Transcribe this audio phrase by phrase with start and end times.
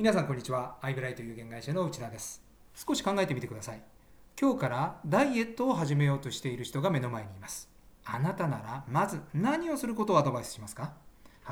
[0.00, 0.76] 皆さんこんにちは。
[0.80, 2.40] アイブライト有限会社の内田です。
[2.72, 3.82] 少し考えてみてください。
[4.40, 7.68] 今日からダイエットを始めようとしている人が目の前にいます。
[8.04, 10.92] あなたならまず何をすることをアドバイスしますか？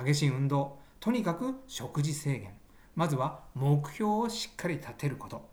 [0.00, 0.78] 激しい運動。
[1.00, 2.52] とにかく食事制限。
[2.94, 5.44] まずは目標をしっかり立てること。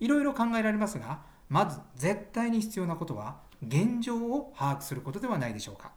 [0.00, 5.92] いろいろ考えられますがまず絶対に必要なことは現状を把握することではないでしょうか。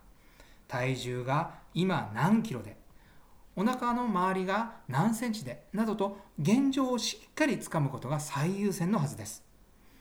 [0.67, 2.77] 体重が今何キロで
[3.55, 9.43] お腹の周りが何センチでなどと現状をしっかりつかむことが最優先のはずです。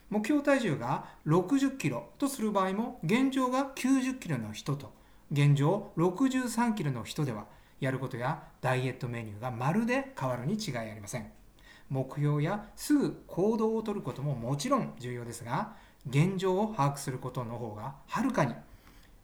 [0.09, 4.93] 目標体重が60キロとする場合も現状が90キロの人と
[5.31, 7.47] 現状63キロの人では
[7.81, 11.31] やることやダイエットメニューがまるで変わるに違いありません。
[11.91, 15.75] 目標やすぐ行動をとることももちろん重要ですが
[16.09, 18.55] 現状を把握することの方がはるかに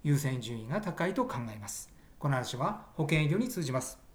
[0.05, 1.91] 優先順位が高いと考えます。
[2.19, 4.08] この話は保険営業に通じます。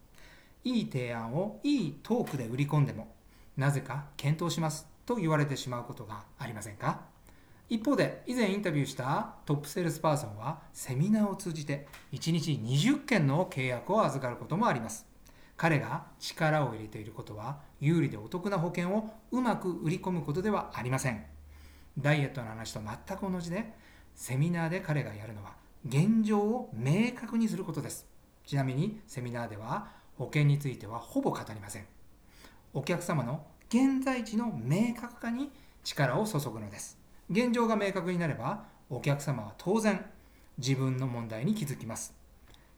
[0.63, 3.13] いい提案をいいトークで売り込んでも
[3.57, 7.01] なぜか検討しますと言われてしまうことがありませんか？
[7.69, 15.05] 一方で以前インタビューしたトップセールスパーソンはセミナーを通じて1日20件の契約を預かることもあります。
[15.55, 21.23] 彼が力を入れていることは有利でお得な保険をうまく売り込むことではありません。
[21.97, 23.73] ダイエットの話と全く同じで
[24.15, 25.53] セミナーで彼がやるのは
[25.87, 28.07] 現状を明確にすることです。
[28.45, 31.85] ちなみにセミナーでは保険についてはほぼ語りません。
[32.73, 35.51] お客様の現在地の明確化に
[35.83, 36.97] 力を注ぐのです。
[37.29, 40.05] 現状が明確になればお客様は当然
[40.57, 42.13] 自分の問題に気づきます。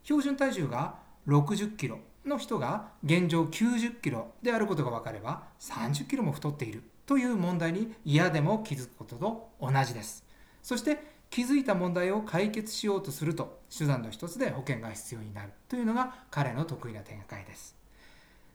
[0.04, 0.96] 標準体重が
[1.28, 10.24] 60キロの人が現状90キロであることが分かれば30キロも太っているという問題に嫌でも気づくことと同じです。
[10.64, 17.76] そして気づいた問題を解決しようとすると手段の一つで保険が必要になるというのが彼の得意な展開です。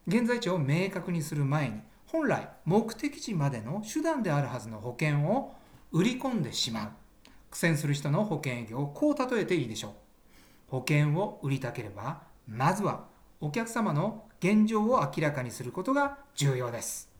[0.07, 5.53] 現在地を明確にする前に本来目的地までの手段であるはずの保険を
[5.91, 6.89] 売り込んでしまう。
[7.51, 9.91] 苦戦する人の保険営業をこう例えていいでしょう。
[10.67, 13.05] 保険を売りたければまずは
[13.41, 17.10] お客様の現状を明らかにすることが重要です。